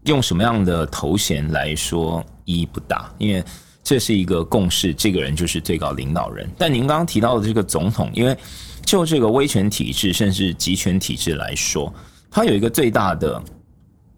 [0.04, 3.44] 用什么样的头衔来说意义不大，因为。
[3.88, 6.50] 这是一个共识，这个人就是最高领导人。
[6.58, 8.36] 但您刚刚提到的这个总统，因为
[8.84, 11.94] 就这个威权体制甚至集权体制来说，
[12.32, 13.40] 它有一个最大的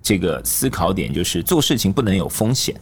[0.01, 2.73] 这个思考点，就是做事情不能有风险。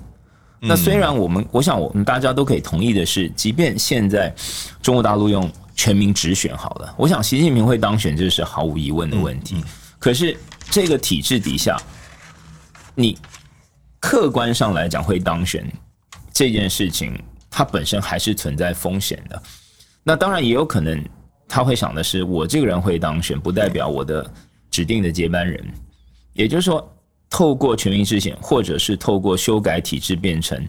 [0.67, 4.34] 那虽然我们，我想我们大家都可以同意的是，即便现在
[4.82, 9.63] 中国大陆用全民直选好了，我想习近平会当选，这是毫无疑问的问题。
[9.99, 10.38] 可是
[10.69, 11.78] 这个体制底下，
[12.93, 13.17] 你
[13.99, 15.65] 客观上来讲会当选。
[16.34, 17.17] 这件事情
[17.49, 19.41] 它本身还是存在风险的，
[20.04, 21.01] 那当然也有可能
[21.47, 24.30] 他会想的是，我这个人会当选，不代表我的
[24.69, 25.65] 指定的接班人。
[26.34, 26.86] 也就是说，
[27.36, 30.65] 透过全民制宪，或者是透过修改体制变成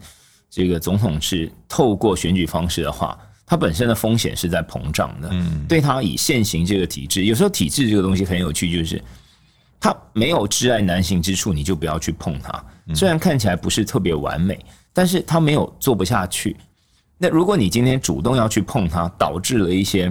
[0.50, 5.28] 这个总统制，透过选举方式的话，它本身的风险是在膨胀的。
[5.30, 9.00] 嗯，对它以现行这个体制，有时候体制这个东西很有趣，就是
[9.78, 12.64] 它没有挚爱难行之处，你就不要去碰它。
[12.94, 14.58] 虽然看起来不是特别完美。
[14.98, 16.56] 但是它没有做不下去。
[17.18, 20.10] 那如果你今天主动要去碰它，导致了一些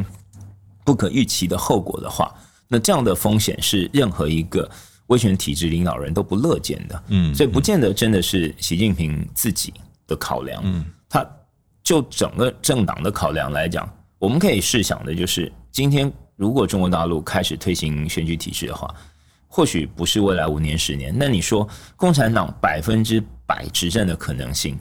[0.83, 2.31] 不可预期的后果的话，
[2.67, 4.69] 那这样的风险是任何一个
[5.07, 7.03] 威权体制领导人都不乐见的。
[7.07, 9.73] 嗯，所以不见得真的是习近平自己
[10.07, 10.61] 的考量。
[10.65, 11.25] 嗯，他
[11.83, 13.89] 就整个政党的考量来讲，
[14.19, 18.93] 我们可以试想的就是，今天如果中国大陆开始推行选举体制的话，
[19.47, 21.15] 或许不是未来五年、十年。
[21.17, 23.23] 那你说共产党百分之？
[23.47, 24.75] 百执政的可能性，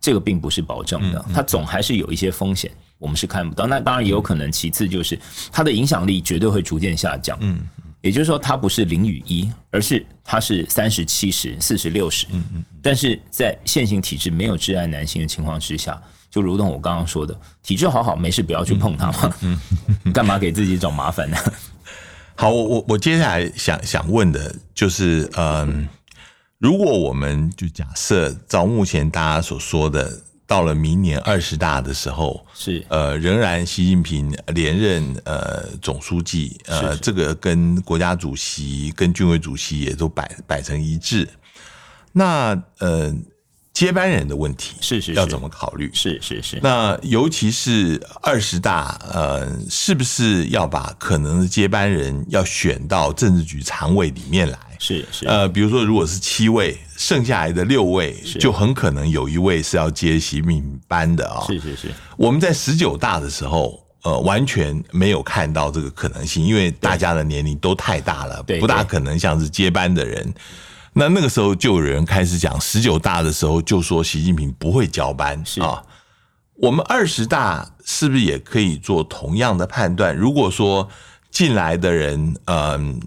[0.00, 3.66] 这个并不是保证的，它总还是有一些风险，我们是看不到。
[3.66, 5.18] 那当然也有可能，其次就是
[5.50, 7.36] 它的影响力绝对会逐渐下降。
[7.40, 7.58] 嗯，
[8.00, 12.26] 也就是说，它不是零与一，而是它是三十七十、四十六十。
[12.30, 12.64] 嗯嗯。
[12.82, 19.36] 但是在现行体制没有挚爱男性的情况之下，就如同我刚刚说的，体制好好，没事不要去碰它嘛。
[19.42, 19.60] 嗯。
[20.12, 21.36] 干嘛给自己找麻烦呢？
[22.36, 25.88] 好，我我我接下来想想问的就是，嗯。
[26.58, 41.28] 如果我们就假设照目前大家所说的，到了明年二十大的时候，是呃，仍然习近平连任呃总书记，呃，这个跟国家主席跟军委主席也都摆摆成一致，
[42.10, 43.14] 那呃。
[43.80, 45.90] 接班人的问题是是要怎么考虑？
[45.94, 46.60] 是是是。
[46.62, 54.58] 那尤其是二十大，呃，是不是要把可能的接班人要选到政治局常委里面来？
[54.78, 55.26] 是是。
[55.26, 61.46] 呃，比如说，如果是七位，剩下来的六位，就很可能有一位是要接习近平班的啊。
[61.46, 61.88] 是是是。
[62.18, 70.34] 我们在十九大的时候，呃，完全没有看到这个可能性，因为大家的年龄都太大了，不大可能像是接班的人。
[71.00, 75.82] 那那个时候就有人开始讲十九大的时候就说习近平不会交班啊。
[76.56, 80.14] 我们二十大是不是也可以做同样的判断？
[80.14, 80.86] 如果说
[81.30, 83.00] 进来的人，嗯，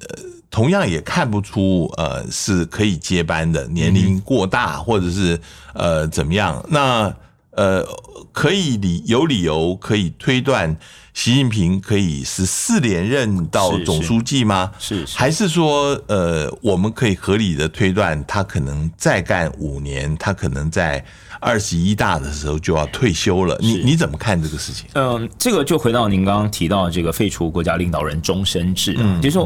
[0.50, 5.40] 同样也看不出呃是可以接班的，年龄过大或者是
[5.76, 6.66] 呃怎么样？
[6.70, 7.16] 那
[7.52, 7.86] 呃
[8.32, 10.76] 可以理有理由可以推断。
[11.14, 14.72] 习近平可以十四连任到总书记吗？
[14.80, 21.04] 是还是说，呃，我们可以合理的推断，他可能再干五年，他可能在
[21.40, 23.58] 二十一大的时候就要退休了。
[23.62, 24.88] 你你怎么看这个事情？
[24.94, 29.40] 嗯，这个就回到您刚刚提到这个废除国家领导人终身制，嗯就是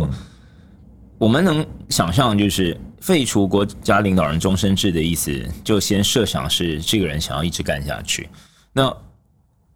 [1.18, 8.30] 我们能想象，就是废除国家领导人终身制的意思，就先设想是这个人想要一直干下去。
[8.72, 8.96] 那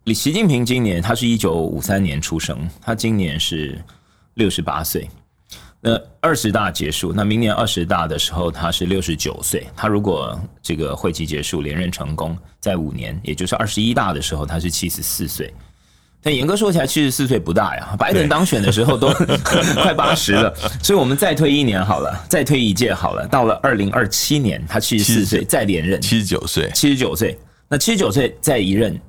[0.04, 3.80] 李习近平今年他是一九五三年出生，他今年是
[4.34, 5.08] 六十八岁。
[5.80, 9.64] 那二十大结束，那明年二十大的时候他是六十九岁。
[9.76, 15.54] 他如果这个会期结束连任成功，在五年，也就是二十一大的时候他是七十四岁。
[16.20, 17.94] 但严格说起来，七十四岁不大呀。
[17.96, 19.06] 拜登当选的时候都
[19.82, 23.24] 快八十了，所以我们再推一年好了，再推一届好了。
[23.28, 27.38] 到了二零二七年，他七十四岁再连任，七十九岁，七十九岁。
[27.68, 29.00] 那七十九岁再一任。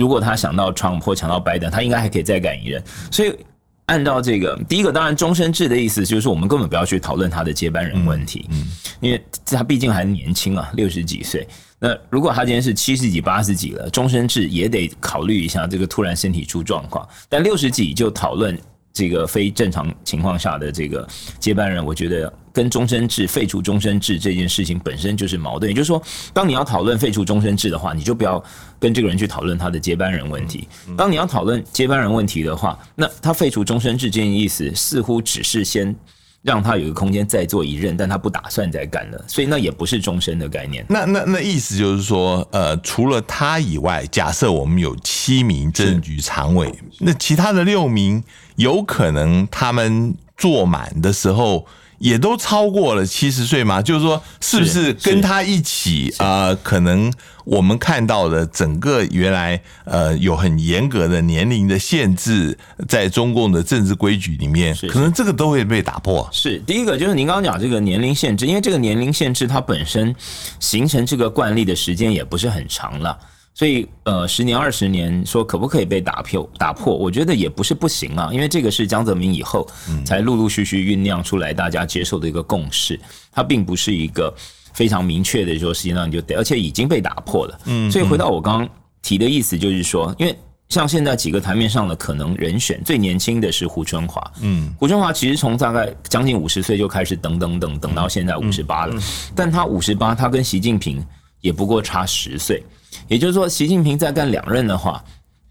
[0.00, 2.82] 如果他想到川普或想到拜登，他应该还可以再干一任。
[3.10, 3.36] 所以
[3.84, 8.64] 按照这个，第一个当然终身制的意思就是我们根本不要去讨论他的接班人问题，嗯，
[9.00, 11.46] 因为他毕竟还年轻啊，六十几岁。
[11.78, 17.06] 那如果他今天是七十几、八十几了，终身制也得考虑一下这个突然身体出状况。
[17.28, 18.58] 但六十几就讨论
[19.00, 21.08] 这个非正常情况下的这个
[21.38, 25.70] 接班人，我觉得跟终身制废除终身制这件事情本身就是矛盾。
[25.70, 26.02] 也就是说，
[26.34, 28.44] 当你要讨论废除终身制的话，你就不要
[28.78, 30.68] 跟这个人去讨论他的接班人问题。
[30.98, 35.96] 当你要讨论接班人问题的话，那他废除终身制这件意思，似乎只是先。
[36.42, 40.84] 让他有一个空间再做一任，但他不打算再干了，所以那也不是终身的概念。
[40.88, 48.22] 那那那意思就是说，呃，除了他以外，假设我们有七名政局常委，那其他的六名
[48.56, 51.66] 有可能他们坐满的时候。
[52.00, 53.80] 也都超过了七十岁吗？
[53.80, 56.56] 就是说，是不是跟他一起啊？
[56.62, 57.12] 可能
[57.44, 62.58] 我们看到的整个原来呃有很严格的年龄的限制，
[62.88, 66.26] 在中共的政治规矩里面，可能这个都会被打破。
[66.32, 70.16] 是第一个，就是您刚刚讲这个年龄限制，因为这个年龄限制它本身
[70.58, 73.18] 形成这个惯例的时间也不是很长了。
[73.60, 76.50] 所以，呃，十年、二十年，说可不可以被打破？
[76.56, 78.30] 打破，我觉得也不是不行啊。
[78.32, 79.68] 因为这个是江泽民以后
[80.02, 82.98] 才陆陆续续酝酿出来，大家接受的一个共识。
[83.30, 84.34] 它并不是一个
[84.72, 87.60] 非常明确的说，实际上你就得，而且已经被打破了。
[87.66, 87.90] 嗯。
[87.90, 88.68] 所以回到我刚刚
[89.02, 90.34] 提的意思，就是说，因为
[90.70, 94.32] 像现在几个台面上的可能人选，最年轻的是胡春华。
[94.40, 94.72] 嗯。
[94.78, 98.98] 胡春华其实从大概将近五十岁就开始等等等等到现在五十八了，
[99.36, 101.04] 但他五十八，他跟习近平
[101.42, 102.62] 也不过差十岁。
[103.08, 105.02] 也就是说，习近平再干两任的话，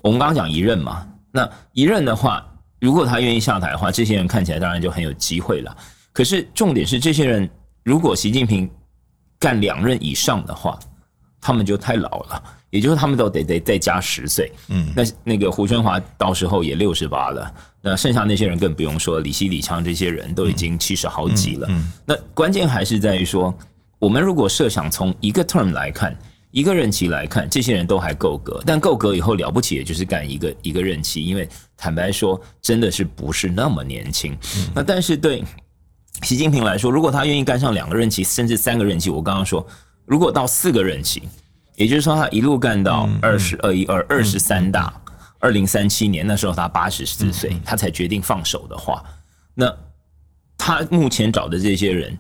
[0.02, 2.46] 我们刚刚讲一任嘛，那一任的话，
[2.80, 5.76] 如果他愿意下台的话，这些人看起来当然就很有机会了。
[6.14, 7.50] 可是重点是，这些人
[7.84, 8.70] 如果习近平
[9.38, 10.80] 干两任以上的话，
[11.42, 14.52] 他们就太老了，也就是他们都得得再加十岁。
[14.68, 21.68] 嗯，那那个胡春华到时候也六十八了，那剩下那些人更不用说，李希、李强这些人都已经七十好几了。
[21.70, 23.54] 嗯，那关键还是在于说，
[23.98, 26.18] 我们如果设想从一个 term 来看。
[26.52, 31.24] 一个任期来看，这些人都还够格，但够格以后了不起，也就是干一个一个任期。
[31.24, 34.36] 因为坦白说，真的是不是那么年轻。
[34.74, 35.44] 那但是对
[36.24, 39.66] 习近平来说，如果他愿意干上两个任期，甚至三个任期，我刚刚说，
[40.06, 41.22] 如果到四个任期，
[41.76, 44.92] 也就是说他一路干到二十二一二二十三大，
[45.38, 49.04] 二零三七年那时候他八十四岁，他才决定放手的话，
[49.54, 49.72] 那
[50.58, 52.18] 他目前找的这些人，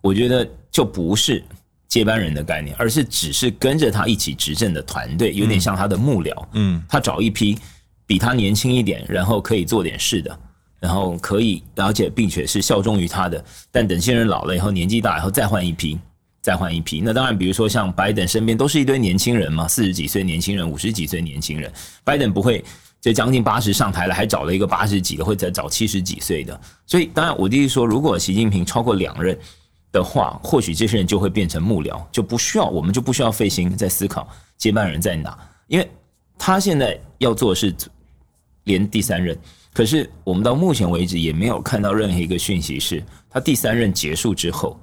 [0.00, 1.44] 我觉得就不是。
[1.92, 6.32] 接班人的概念，而是只是跟着他一起执政的团队，有点像他的幕僚。
[6.52, 7.58] 嗯，他找一批
[8.06, 10.38] 比他年轻一点，然后可以做点事的，
[10.80, 13.44] 然后可以了解并且是效忠于他的。
[13.70, 15.98] 但等些人老了以后，年纪大以后，再换一批，
[16.40, 17.02] 再换一批。
[17.04, 21.70] 那当然，比如说像拜登身边都是一堆年轻人嘛，四十几岁年轻人，五十几岁年轻人。
[22.04, 22.64] 拜登不会
[23.02, 26.58] 这将近八十上台了，还找了一个八十几的，或者找七十几岁的。
[26.86, 29.38] 所以，当然我弟弟说，如果习近平超过两任。
[29.92, 34.26] 的话，或许这些人就会变成幕僚，就不需要我们就不需要费心在思考
[34.56, 35.86] 接班人在哪，因为
[36.38, 37.74] 他现在要做的是
[38.64, 39.38] 连第三任，
[39.74, 44.80] 可是我们到目前为止也没有看到任何一个讯息是他第三任结束之后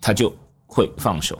[0.00, 0.34] 他就
[0.66, 1.38] 会放手。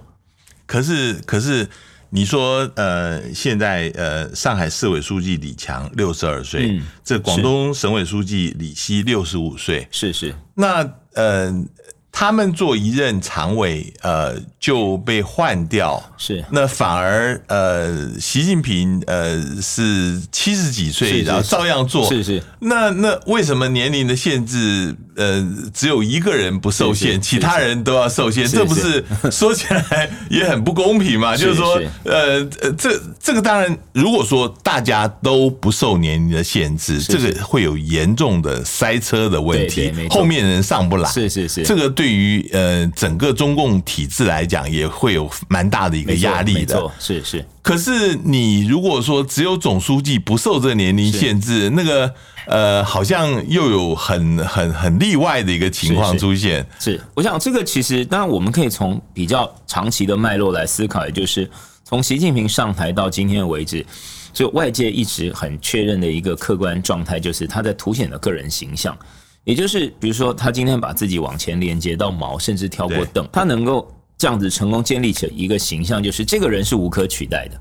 [0.67, 1.67] 可是，可是
[2.11, 11.65] 你说，呃，现在呃，上海市委书记李强六十二岁，这广东省委书记李希六十五岁，是是，那呃。
[12.12, 16.03] 他们做一任常委，呃，就被换掉。
[16.18, 22.09] 是，那反而呃，习近平呃是七十几岁，然后照样做。
[22.09, 22.42] 是是。
[22.59, 28.46] 那那为什么年龄的限制，呃，只有一个人不受限，其他人都要受限？
[28.46, 31.37] 这不是 说起来也很不公平嘛？
[31.37, 41.09] 就是说，呃呃，这这个当然，如果说大家都不受年龄的限制，这个会有严重的塞车的问题，后面人上不来。
[41.09, 41.90] 是是是，这个。
[42.01, 46.91] 对于呃整个中共体制来讲，也会有蛮大的一个压力的。
[46.99, 47.45] 是是。
[47.61, 52.11] 可是你如果说只有总书记不受这个年龄限制，那个
[52.47, 56.67] 呃，好像又有很很很例外的一个情况出现。
[56.79, 61.51] 是，我想这个其实当然我们可以从比较长期的脉络来思考，也就是
[61.85, 63.85] 从习近平上台到今天为止，
[64.33, 68.97] 就外界一直很确认的一个客观状态，就是他在凸显的个人形象。
[69.44, 77.59] 也就是，比如说，他今天把自己往前连接到毛，甚至跳过凳，他能够这样子成功建立起一个形象，就是这个人是无可取代的，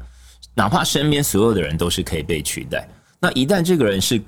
[0.54, 2.88] 哪怕身边所有的人都是可以被取代。
[3.20, 4.22] 那一旦这个人是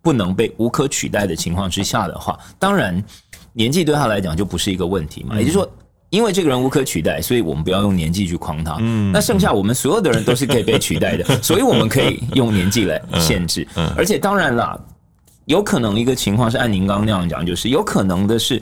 [0.00, 3.00] 不能被无可取代的情况之下的话，当然
[3.52, 5.36] 年纪对他来讲就不是一个问题嘛。
[5.38, 5.70] 也就是说，
[6.08, 8.78] 因为这个人无可取代，所以我们不要用年纪去框他。
[8.80, 13.68] 嗯，那剩下我们所有的人都是可以被取代的， 所以我们可以用年纪来限制。
[13.94, 14.82] 而且当然了。
[15.46, 18.60] 有可能一个情况是按您刚刚那样讲，就是有可能的是，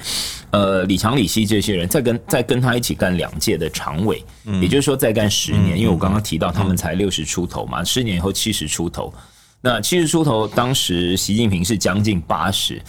[0.51, 4.25] 呃，李强、李希这些人再跟再跟他一起干两届的常委，
[4.61, 5.79] 也就是说再干十年。
[5.79, 9.15] 因为我刚刚提到他们才六十出头嘛，十年以后七十出头，
[9.61, 12.83] 那七十出头，当时习近平是将近八十，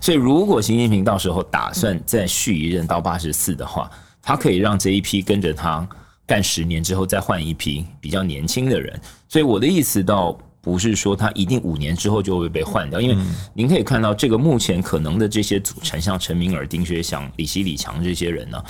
[0.00, 3.90] 所以如果习近平到时候打算再续一任到八十四的话，
[4.22, 5.84] 他可以让这一批跟着他
[6.24, 9.00] 干十年之后再换一批比较年轻的人。
[9.28, 13.16] 所以我的意思倒不是说他一定五年之后就会被换掉，因为
[13.52, 18.62] 您可以看到这个目前可能的这些组成，像陈明尔、丁薛祥、李希、李强这些人呢。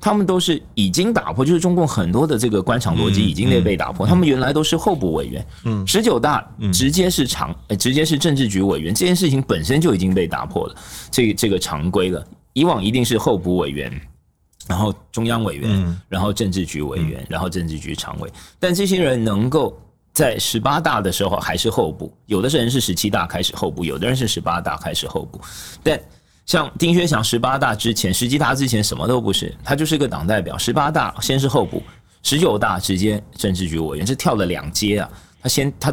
[0.00, 4.06] 他们都是已经打破，就是中共很多的这个官场逻辑已经被被打破。
[4.06, 10.76] 他们原来都是候补委员，嗯，十九大直接是常，直接是政治局委员，这件事情本身就已经被打破了，
[11.10, 12.22] 这这个常规了。
[12.52, 13.90] 以往一定是候补委员，
[14.68, 18.30] 然后中央委员，然后政治局委员，然后政治局常委。
[18.60, 19.74] 但这些人能够
[20.14, 25.38] 在十八大的时候还是候补，有的人是十七大开始候补，有的人是十八大开始候补，
[25.82, 26.00] 但。
[26.46, 30.58] 像丁薛祥十八大之前，十七大之前什么都不是，他就是个党代表。
[30.58, 31.82] 十八大先是候补，
[32.22, 35.10] 十九大直接政治局委员，是跳了两阶啊。
[35.40, 35.90] 他先他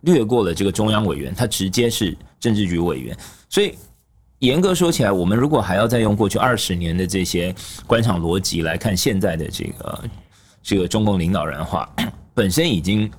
[0.00, 3.14] 略过了这个中央委员，他直接是政治局委员。
[3.50, 3.74] 所以
[4.38, 7.54] 严格说起来，我们如果还要再用过去二十年的这些
[7.86, 10.04] 官场逻辑来看现在的这个
[10.62, 11.86] 这个中共领导人的话，
[12.32, 13.10] 本身已经。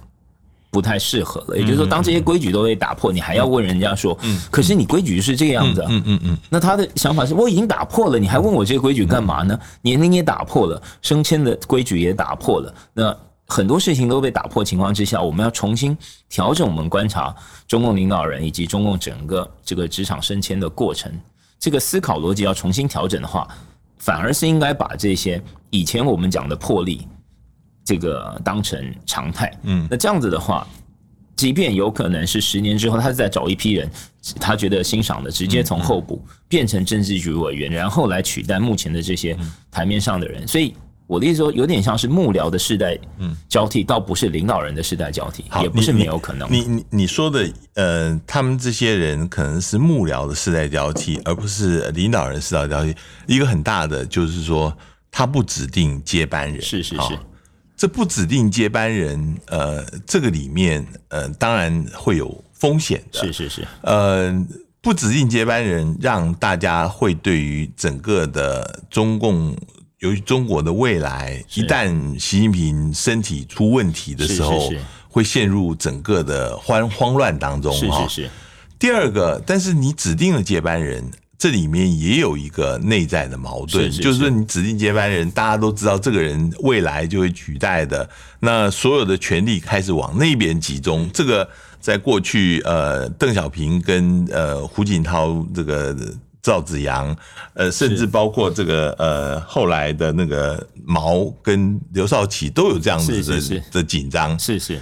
[0.72, 9.60] 不太适合了，也就是说，当这些规矩都被打破，你还要问人家说，嗯，可是你规矩是这个样子，嗯嗯嗯，那他的想法是，我已经打破了，你还问我这些规矩干嘛呢？
[9.82, 13.14] 年龄也打破了，升迁的规矩也打破了，那
[13.48, 15.96] 很多事情都被打破情况之下，我们要重新
[16.30, 17.36] 调整我们观察
[17.68, 21.12] 中共领导人以及中共整个这个职场升迁的过程，
[21.60, 23.46] 这个思考逻辑要重新调整的话，
[23.98, 27.06] 反而是应该把这些以前我们讲的破例。
[27.84, 30.68] 这个当成常态，嗯，那这样子的话，
[31.36, 33.90] 即便有可能是十年之后，他再找一批人，
[34.40, 39.36] 他觉得欣赏的，直接从候补变成政治局委员，然后来取代目前的这些
[39.72, 40.48] 台面上的人。
[40.48, 40.76] 所以
[41.08, 42.98] 我的意思说，有点像是幕僚的世代
[43.50, 46.48] 交替，倒不是领导人的世代交替，也不是没有可能。
[46.52, 52.96] 你你你说的，呃，他们这些人可能是幕僚的世代交替，而不是领导人世代交替。
[53.28, 54.72] 一个很大的就是说，
[55.10, 57.18] 他不指定接班人，是是是。
[57.82, 63.24] 这不指定接班人，呃，这个里面，呃，当然会有风险的。
[63.24, 63.68] 是是是。
[63.82, 64.32] 呃，
[64.82, 69.58] 不指定接班人，让大家会对于整个的中共，
[69.98, 74.72] 由于中国的未来，一旦习近平身体出问题的时候，
[75.10, 77.74] 会陷入整个的慌慌乱当中。
[77.74, 78.30] 是是是。
[78.78, 81.10] 第二个，但是你指定了接班人。
[81.42, 88.08] 这里面也有一个内在的矛盾，就是说你指定接班人，大家都知道这个人未来就会取代的，
[88.42, 91.10] 那所有的权力开始往那边集中。
[91.12, 95.98] 这个在过去，呃，邓小平跟呃胡锦涛，这个
[96.44, 97.18] 赵子阳，
[97.56, 104.80] 呃，甚至包括这个呃后来的那个毛跟刘少奇都有这样子的的紧张，是是。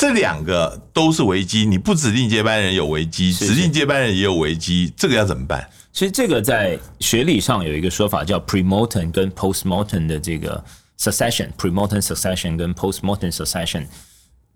[0.00, 5.68] 这两个都是危机，你不指定接班人有危机，指定接班人也有危机，这个要怎么办？
[5.92, 10.64] 其实这个在学理上有一个说法叫 premortem 跟 postmortem 的这个
[10.98, 13.84] succession，premortem succession 跟 postmortem succession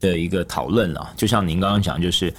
[0.01, 1.13] 的一个讨论了。
[1.15, 2.33] 就像您刚刚讲，就是，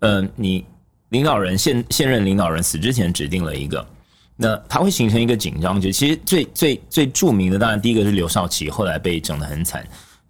[0.00, 0.62] 呃，你
[1.08, 3.88] 领导人现现任领导人死之前指定了一个，
[4.36, 9.82] 那他会形成一个紧张就其实最最最著名的，当然第一个是刘少奇，后来被整得很惨。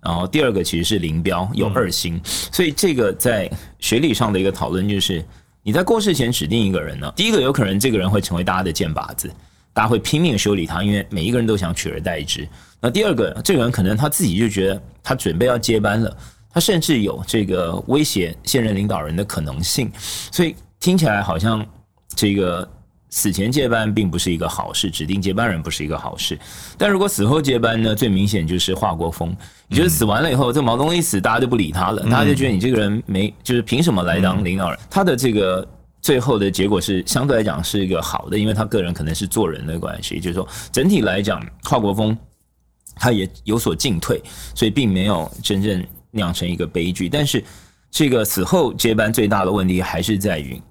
[0.03, 5.25] 然后第二个其实是林彪有二星，所以这个在学理上的一个讨论就是，
[5.63, 9.31] 你在过世前指定一个人呢，第一个有可能这个人会成为大家的箭靶子，
[9.73, 12.49] 大家会拼命修理他，因为每一个人都想取而代之。
[12.81, 16.17] 那第二个，这个人可能他自己就觉得他准备要接班了，
[16.51, 19.91] 他甚至有这个威胁现任领导人的可能性，
[20.33, 21.65] 所以听起来好像
[22.17, 22.69] 这个。
[23.11, 26.39] 死前接班并不是一个好事，指定接班人不是一个好事。
[26.79, 27.95] 但如果死后接班呢？
[27.95, 29.37] 最明显就是华国锋，
[29.67, 34.79] 你觉得死完了以后，这毛泽东一死，大家就不理他了，大家就觉得你这个人没，就是凭什么来当领导人？
[34.89, 35.67] 他的这个
[36.01, 42.17] 最后的结果是相对来讲是一个好的，因为他个人可能是做人的关系，就是说整体来讲，华国锋
[42.95, 44.23] 他也有所进退，
[44.55, 47.09] 所以并没有真正酿成一个悲剧。
[47.09, 47.43] 但是
[47.91, 50.63] 这个死后接班最大的问题还是在于。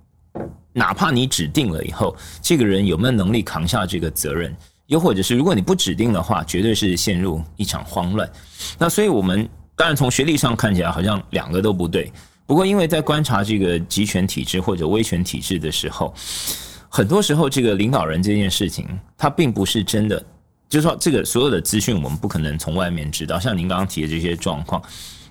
[0.74, 4.56] 哪怕你指定了以后，这个人有没有能力扛下这个责任？
[4.88, 8.28] 又或者是如果你不指定的话，绝对是陷入一场慌乱。
[8.78, 12.12] 那所以我们当然从学历上看起来好像两个都不对。
[12.46, 16.14] 不过因为在观察这个集权体制或者威权体制的时候，
[16.88, 20.20] 很多时候这个领导人这件事情，他并不是真的，
[20.68, 23.40] 就是说这个所有的资讯我们不可能从外面知道。
[23.40, 24.82] 像您刚刚提的这些状况，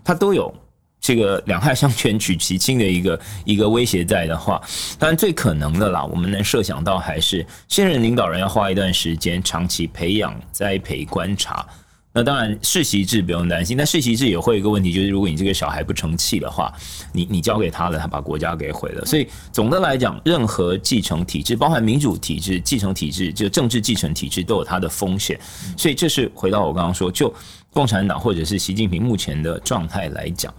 [0.05, 0.55] 他都有。
[1.01, 4.61] 这个两害相权取其轻的一个 一个威胁在的话，
[4.99, 11.67] 当然最可能的啦，我们能设想到还是现任领导人要花一段时间长期培养、栽培、观察。
[12.11, 16.73] 那当然世袭制不用担心，但世袭制也会有一个问题，就是如果你这个小孩不成器的话，
[17.13, 19.05] 你你交给他了，他把国家给毁了。
[19.05, 25.39] 所以总的来讲，任何继承体制，包含民主体制、继承体制，就政治继承体制，都有它的风险。
[25.77, 27.33] 所以这是回到我刚刚说，就
[27.73, 30.53] 共产党或者是习近平目前的状态来讲，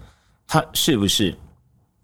[0.51, 1.37] 他是不是？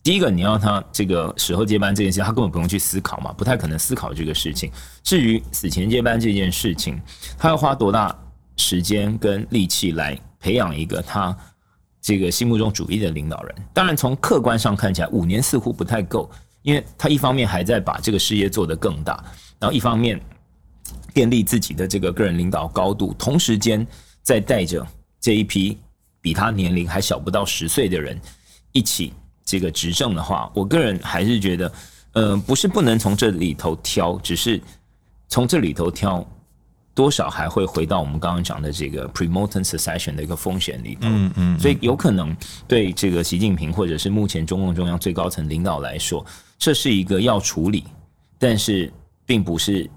[0.04, 4.72] 第一个，你要他这个时候接班这件事，他根本不用去思考嘛，不太可能思考这个事情。
[5.02, 7.02] 至于死前接班这件事情，
[7.39, 8.16] 他要花多大
[8.56, 11.36] 时间跟力气来培养一个他
[12.00, 13.56] 这个心目中主义的领导人？
[13.74, 16.30] 当然，从客观上看起来，五年似乎不太够，
[16.62, 19.16] 因为他一方面还在把这个事业做得更大，
[19.58, 20.22] 然后一方面
[21.16, 23.86] 建立自己的这个个人领导高度，同时间
[24.22, 24.86] 在带着
[25.20, 25.80] 这一批
[26.22, 28.22] 比他年龄还小不到十岁的人
[28.76, 29.11] 一起。
[29.47, 31.71] 这个执政的话，我个人还是觉得，
[32.13, 34.59] 呃，不是不能从这里头挑，只是
[35.28, 36.28] 从这里头挑，
[36.95, 41.01] 多少还会回到我们刚刚讲的这个 pre-mortem succession 的一个风险里头。
[41.03, 41.59] 嗯嗯。
[41.59, 42.36] 所以有可能
[42.67, 46.26] 对这个习近平或者是目前中共中央最高层领导来说，
[46.57, 47.84] 这是一个要处理，
[48.39, 48.91] 但是
[49.28, 49.88] 并不是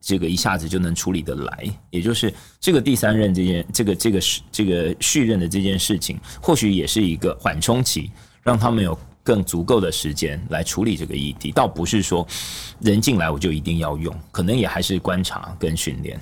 [0.00, 1.64] 这个一下子就能处理得来。
[1.90, 8.10] 也就是这个第三任这件，这个这个是这个续任的这件事情，或许也是一个缓冲期。
[8.42, 12.26] 让他们有更足够的时间来处理这个议题，倒不是说
[12.80, 16.18] 人进来我就一定要用，可能也还是观察跟训练。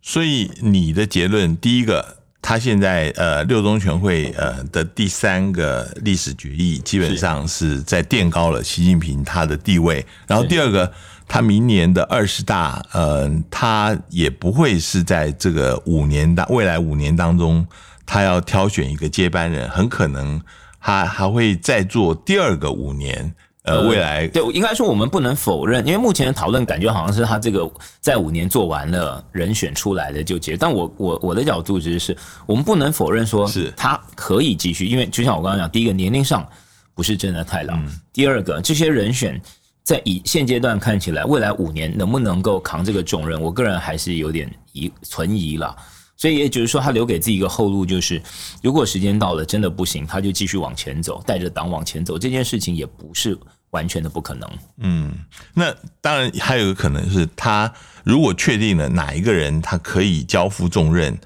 [0.00, 10.04] 所以你的结论，第一个，他现在呃六中全会呃的第三个历史决议，基本上是在垫高了习近平他的地位。
[10.26, 10.92] 然后第二个，
[11.26, 17.66] 他明年的二十大，呃，他也不会是在这个五年当未来五年当中，
[18.06, 20.40] 他要挑选一个接班人，很可能。
[20.80, 23.34] 他还会再做第二个五年，
[23.68, 30.56] 呃，未来对，应该说我们不能否认，因为目前的讨论感觉好像是他这个在五年做完了，人选出来的就结。
[30.56, 32.16] 但我我我的角度只是，
[32.46, 36.46] 我们不能否认说是他可以继续，因为就像我刚刚讲，第一个年龄上
[36.94, 37.78] 不是真的太老，
[38.12, 39.40] 第二个这些人选
[39.84, 45.76] 在以现阶段看起来，未来五年能不能够扛这个重任，我个人还是有点疑存疑了。
[46.20, 48.20] 所以也就是说，他留给自己一个后路，就是
[48.60, 52.18] 如果时间到了真的不行，他就继续往前走，带着党往前走。
[52.18, 53.38] 这件事情也不是
[53.70, 54.50] 完全的不可能。
[54.78, 55.12] 嗯，
[55.54, 57.72] 那当然还有一个可能是，他
[58.04, 61.16] 如果确定了哪一个人他可以交付重任，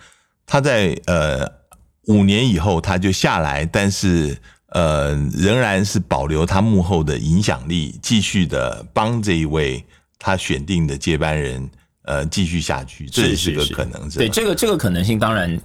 [0.47, 1.47] 他在呃
[2.07, 4.37] 五年以后他就下来，但是
[4.69, 9.85] 呃仍然是保留他幕后的影响力，继续的帮这一位
[10.19, 11.71] 他选定的接班人。
[12.05, 14.11] 呃，继续下去，这也是个可能。
[14.11, 15.57] 对这个这个可能性，当然，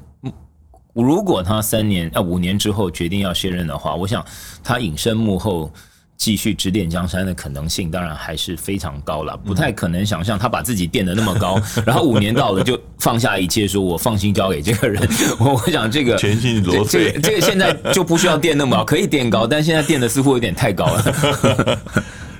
[0.93, 4.23] 如果他三年啊五年之后决定要卸任的话，我想
[4.63, 5.73] 他隐身幕后
[6.17, 9.37] 继续指点江山的可能性，当然还是非常高了。
[9.37, 15.01] 不太可能想象他把自己垫的那么高， 然后五年到了就放下一切，说我放心交给这个人。
[15.39, 21.79] 我 我想这个全新罗这这个现在就不需要垫那么高， 可以垫高，但现在垫的似乎有点太高了。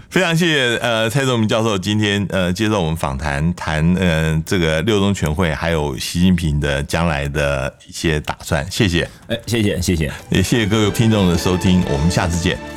[0.10, 12.77] 非常谢谢呃蔡宗明教授今天呃接受我们访谈，谈呃这个六中全会还有习近平的将来的一些打算，谢谢，哎谢谢谢谢，也谢谢各位听众的收听，我们下次见。